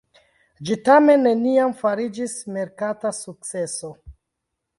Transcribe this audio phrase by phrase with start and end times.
[0.69, 3.95] Ĝi tamen neniam fariĝis merkata sukceso.